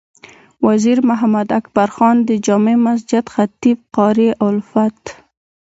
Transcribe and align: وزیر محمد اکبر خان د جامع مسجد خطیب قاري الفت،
وزیر 0.67 0.97
محمد 1.09 1.47
اکبر 1.59 1.89
خان 1.95 2.15
د 2.29 2.31
جامع 2.45 2.77
مسجد 2.85 3.25
خطیب 3.35 3.77
قاري 3.95 4.29
الفت، 4.47 5.03